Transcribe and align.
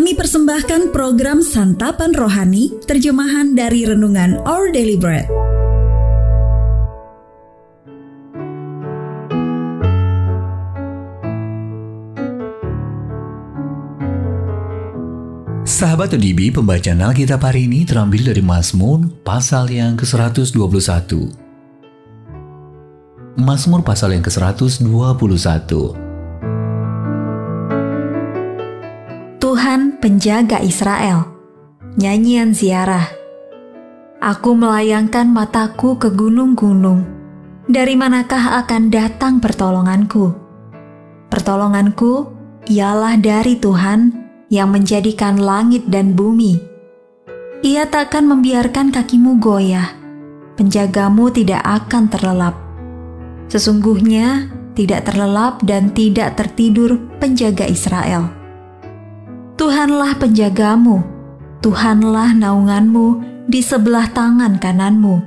Kami 0.00 0.16
persembahkan 0.16 0.96
program 0.96 1.44
Santapan 1.44 2.16
Rohani, 2.16 2.72
terjemahan 2.88 3.52
dari 3.52 3.84
Renungan 3.84 4.40
Our 4.48 4.72
Daily 4.72 4.96
Bread. 4.96 5.28
Sahabat 15.68 16.16
ODB, 16.16 16.48
pembacaan 16.48 17.04
Alkitab 17.04 17.44
hari 17.44 17.68
ini 17.68 17.84
terambil 17.84 18.32
dari 18.32 18.40
Mazmur 18.40 19.04
pasal 19.20 19.68
yang 19.68 20.00
ke-121. 20.00 21.28
Mazmur 23.36 23.84
pasal 23.84 24.16
yang 24.16 24.24
ke-121. 24.24 26.09
Penjaga 30.00 30.64
Israel. 30.64 31.28
Nyanyian 32.00 32.56
ziarah. 32.56 33.04
Aku 34.16 34.56
melayangkan 34.56 35.28
mataku 35.28 36.00
ke 36.00 36.08
gunung-gunung. 36.08 37.04
Dari 37.68 37.94
manakah 38.00 38.64
akan 38.64 38.88
datang 38.88 39.44
pertolonganku? 39.44 40.32
Pertolonganku 41.28 42.32
ialah 42.72 43.20
dari 43.20 43.60
Tuhan 43.60 44.16
yang 44.48 44.72
menjadikan 44.72 45.36
langit 45.36 45.86
dan 45.92 46.16
bumi. 46.16 46.56
Ia 47.60 47.84
takkan 47.84 48.24
membiarkan 48.24 48.88
kakimu 48.88 49.36
goyah, 49.36 49.92
penjagamu 50.56 51.28
tidak 51.28 51.60
akan 51.60 52.08
terlelap. 52.08 52.56
Sesungguhnya 53.52 54.48
tidak 54.72 55.12
terlelap 55.12 55.60
dan 55.60 55.92
tidak 55.92 56.40
tertidur 56.40 56.96
penjaga 57.20 57.68
Israel. 57.68 58.39
Tuhanlah 59.60 60.16
penjagamu, 60.16 61.04
Tuhanlah 61.60 62.32
naunganmu 62.32 63.20
di 63.44 63.60
sebelah 63.60 64.08
tangan 64.08 64.56
kananmu. 64.56 65.20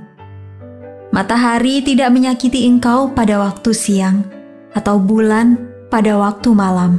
Matahari 1.13 1.85
tidak 1.85 2.09
menyakiti 2.09 2.65
engkau 2.65 3.13
pada 3.13 3.37
waktu 3.37 3.77
siang, 3.77 4.25
atau 4.73 4.97
bulan 4.97 5.61
pada 5.93 6.17
waktu 6.17 6.49
malam 6.49 6.97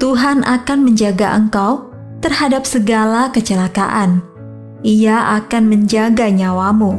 Tuhan 0.00 0.40
akan 0.40 0.88
menjaga 0.88 1.36
engkau 1.36 1.92
terhadap 2.24 2.64
segala 2.64 3.28
kecelakaan. 3.28 4.24
Ia 4.80 5.36
akan 5.36 5.68
menjaga 5.68 6.32
nyawamu. 6.32 6.96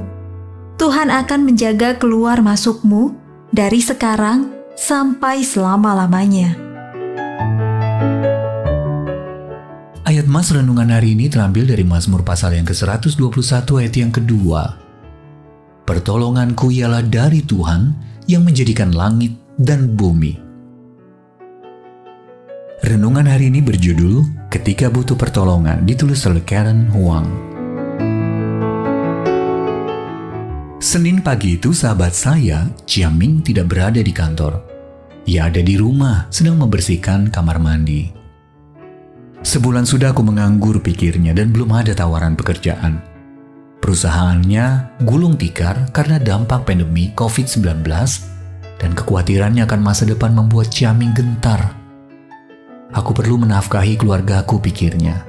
Tuhan 0.77 1.09
akan 1.09 1.41
menjaga 1.41 1.97
keluar 1.97 2.45
masukmu 2.45 3.17
dari 3.49 3.81
sekarang 3.81 4.53
sampai 4.77 5.41
selama-lamanya. 5.41 6.66
Mas 10.37 10.53
Renungan 10.53 10.93
hari 10.93 11.17
ini 11.17 11.33
terambil 11.33 11.65
dari 11.65 11.81
Mazmur 11.81 12.21
pasal 12.21 12.53
yang 12.53 12.69
ke-121 12.69 13.57
ayat 13.73 13.95
yang 13.97 14.13
kedua. 14.13 14.77
Pertolonganku 15.81 16.69
ialah 16.69 17.01
dari 17.01 17.41
Tuhan 17.41 17.97
yang 18.29 18.45
menjadikan 18.45 18.93
langit 18.93 19.33
dan 19.57 19.97
bumi. 19.97 20.37
Renungan 22.85 23.25
hari 23.25 23.49
ini 23.49 23.65
berjudul 23.65 24.45
Ketika 24.53 24.93
Butuh 24.93 25.17
Pertolongan 25.17 25.81
ditulis 25.89 26.21
oleh 26.29 26.45
Karen 26.45 26.85
Huang. 26.93 27.25
Senin 30.77 31.25
pagi 31.25 31.57
itu 31.57 31.73
sahabat 31.73 32.13
saya, 32.13 32.69
Chiaming 32.85 33.41
tidak 33.41 33.73
berada 33.73 34.05
di 34.05 34.13
kantor. 34.13 34.61
Ia 35.25 35.49
ada 35.49 35.65
di 35.65 35.73
rumah 35.81 36.29
sedang 36.29 36.61
membersihkan 36.61 37.33
kamar 37.33 37.57
mandi. 37.57 38.16
Sebulan 39.45 39.85
sudah 39.85 40.13
aku 40.13 40.25
menganggur 40.25 40.81
pikirnya 40.81 41.33
dan 41.33 41.53
belum 41.53 41.73
ada 41.73 41.93
tawaran 41.93 42.33
pekerjaan. 42.33 43.01
Perusahaannya 43.77 44.97
gulung 45.05 45.37
tikar 45.37 45.93
karena 45.93 46.17
dampak 46.17 46.65
pandemi 46.65 47.13
COVID-19 47.13 47.85
dan 48.81 48.91
kekhawatirannya 48.93 49.63
akan 49.65 49.81
masa 49.81 50.09
depan 50.09 50.33
membuat 50.33 50.73
Chiaming 50.73 51.13
gentar 51.13 51.77
Aku 52.95 53.11
perlu 53.11 53.35
menafkahi 53.35 53.99
keluargaku 53.99 54.63
pikirnya. 54.63 55.27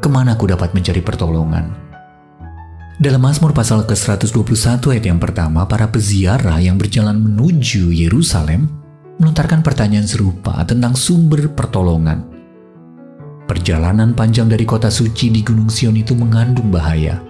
Ke 0.00 0.08
mana 0.08 0.34
aku 0.34 0.48
dapat 0.48 0.72
mencari 0.72 1.04
pertolongan? 1.04 1.68
Dalam 2.96 3.20
Mazmur 3.20 3.52
pasal 3.52 3.84
ke-121 3.84 4.80
ayat 4.88 5.04
yang 5.04 5.20
pertama, 5.20 5.68
para 5.68 5.84
peziarah 5.86 6.56
yang 6.58 6.80
berjalan 6.80 7.20
menuju 7.20 7.92
Yerusalem 7.92 8.66
melontarkan 9.20 9.60
pertanyaan 9.60 10.08
serupa 10.08 10.64
tentang 10.64 10.96
sumber 10.96 11.52
pertolongan. 11.52 12.33
Perjalanan 13.44 14.16
panjang 14.16 14.48
dari 14.48 14.64
kota 14.64 14.88
suci 14.88 15.28
di 15.28 15.44
Gunung 15.44 15.68
Sion 15.68 15.92
itu 16.00 16.16
mengandung 16.16 16.72
bahaya. 16.72 17.20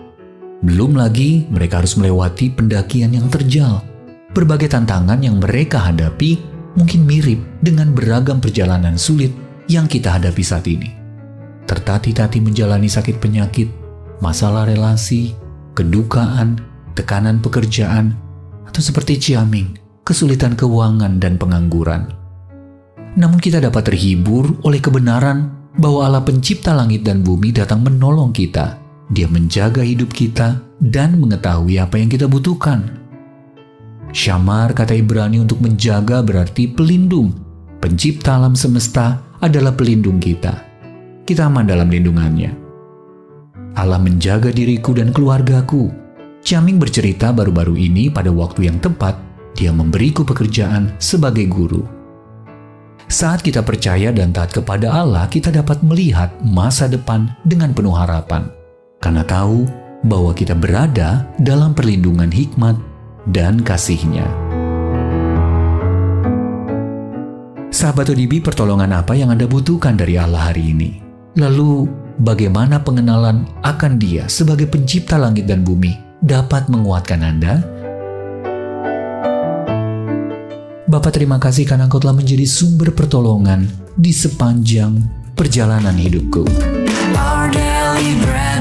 Belum 0.63 0.95
lagi 0.95 1.43
mereka 1.51 1.83
harus 1.83 1.99
melewati 1.99 2.55
pendakian 2.55 3.11
yang 3.11 3.27
terjal. 3.27 3.83
Berbagai 4.31 4.71
tantangan 4.71 5.19
yang 5.19 5.43
mereka 5.43 5.83
hadapi 5.83 6.39
mungkin 6.79 7.03
mirip 7.03 7.43
dengan 7.59 7.91
beragam 7.91 8.39
perjalanan 8.39 8.95
sulit 8.95 9.35
yang 9.67 9.91
kita 9.91 10.15
hadapi 10.15 10.43
saat 10.43 10.71
ini. 10.71 10.95
Tertati-tati 11.67 12.39
menjalani 12.39 12.87
sakit 12.87 13.19
penyakit, 13.19 13.67
masalah 14.23 14.71
relasi, 14.71 15.35
kedukaan, 15.75 16.63
tekanan 16.95 17.43
pekerjaan, 17.43 18.15
atau 18.71 18.79
seperti 18.79 19.19
ciaming, 19.19 19.75
kesulitan 20.07 20.55
keuangan 20.55 21.19
dan 21.19 21.43
pengangguran. 21.43 22.15
Namun 23.19 23.43
kita 23.43 23.59
dapat 23.59 23.91
terhibur 23.91 24.63
oleh 24.63 24.79
kebenaran 24.79 25.64
bahwa 25.79 26.07
Allah 26.07 26.23
pencipta 26.23 26.71
langit 26.75 27.03
dan 27.03 27.23
bumi 27.27 27.51
datang 27.51 27.83
menolong 27.83 28.31
kita. 28.31 28.79
Dia 29.13 29.29
menjaga 29.29 29.85
hidup 29.85 30.11
kita 30.11 30.63
dan 30.81 31.21
mengetahui 31.21 31.77
apa 31.77 32.01
yang 32.01 32.09
kita 32.09 32.25
butuhkan. 32.25 33.05
Syamar 34.15 34.73
kata 34.73 34.95
Ibrani 34.95 35.43
untuk 35.43 35.59
menjaga 35.59 36.23
berarti 36.23 36.71
pelindung, 36.71 37.35
pencipta 37.83 38.39
alam 38.39 38.55
semesta 38.55 39.21
adalah 39.43 39.75
pelindung 39.75 40.23
kita. 40.23 40.63
Kita 41.27 41.51
aman 41.51 41.67
dalam 41.67 41.91
lindungannya. 41.91 42.65
Allah 43.75 43.99
menjaga 43.99 44.55
diriku 44.55 44.95
dan 44.95 45.11
keluargaku. 45.11 45.91
Caming 46.45 46.79
bercerita 46.79 47.35
baru-baru 47.35 47.75
ini 47.75 48.07
pada 48.13 48.31
waktu 48.31 48.71
yang 48.71 48.79
tepat, 48.79 49.19
dia 49.57 49.75
memberiku 49.75 50.23
pekerjaan 50.23 50.95
sebagai 51.03 51.49
guru. 51.51 51.94
Saat 53.15 53.47
kita 53.47 53.63
percaya 53.63 54.11
dan 54.11 54.35
taat 54.35 54.51
kepada 54.51 54.91
Allah, 54.91 55.31
kita 55.31 55.55
dapat 55.55 55.79
melihat 55.87 56.35
masa 56.43 56.91
depan 56.91 57.31
dengan 57.47 57.71
penuh 57.71 57.95
harapan. 57.95 58.51
Karena 58.99 59.23
tahu 59.23 59.71
bahwa 60.03 60.35
kita 60.35 60.59
berada 60.59 61.23
dalam 61.39 61.79
perlindungan 61.79 62.27
hikmat 62.27 62.75
dan 63.31 63.63
kasihnya. 63.63 64.27
Sahabat 67.71 68.11
ODB, 68.11 68.43
pertolongan 68.43 68.91
apa 68.91 69.15
yang 69.15 69.31
Anda 69.31 69.47
butuhkan 69.47 69.95
dari 69.95 70.19
Allah 70.19 70.51
hari 70.51 70.75
ini? 70.75 70.99
Lalu, 71.39 71.87
bagaimana 72.19 72.83
pengenalan 72.83 73.47
akan 73.63 73.95
Dia 73.95 74.27
sebagai 74.27 74.67
Pencipta 74.67 75.23
langit 75.23 75.47
dan 75.47 75.63
bumi 75.63 76.19
dapat 76.19 76.67
menguatkan 76.67 77.23
Anda? 77.23 77.63
Bapak 80.95 81.11
terima 81.11 81.43
kasih 81.43 81.67
karena 81.67 81.91
Engkau 81.91 81.99
telah 81.99 82.15
menjadi 82.15 82.47
sumber 82.47 82.95
pertolongan 82.95 83.67
di 83.99 84.15
sepanjang 84.15 85.03
perjalanan 85.35 85.99
hidupku. 85.99 86.47
Our 87.19 87.51
daily 87.51 88.15
bread 88.23 88.55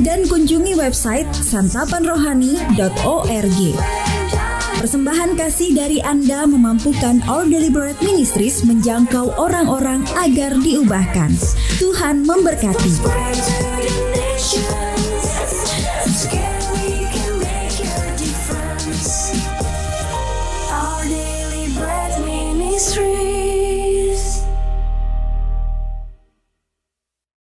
dan 0.00 0.24
kunjungi 0.26 0.74
website 0.78 1.26
santapanrohani.org. 1.36 3.58
Persembahan 4.78 5.34
kasih 5.34 5.74
dari 5.74 5.98
Anda 5.98 6.46
memampukan 6.46 7.18
All 7.26 7.50
Deliberate 7.50 7.98
Ministries 7.98 8.62
menjangkau 8.62 9.34
orang-orang 9.34 10.06
agar 10.14 10.54
diubahkan. 10.54 11.34
Tuhan 11.82 12.22
memberkati. 12.22 12.94